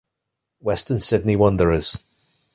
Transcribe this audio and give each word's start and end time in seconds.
Western 0.61 0.99
Sydney 0.99 1.35
Wanderers 1.35 2.01